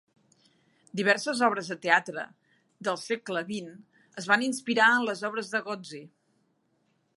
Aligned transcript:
Diverses 0.99 1.41
obres 1.47 1.69
de 1.73 1.77
teatre 1.83 2.23
de 2.87 2.91
el 2.95 2.99
segle 3.03 3.45
XX 3.51 4.09
es 4.23 4.31
van 4.33 4.49
inspirar 4.49 4.91
en 4.97 5.07
les 5.11 5.25
obres 5.33 5.55
de 5.55 5.65
Gozzi. 5.71 6.03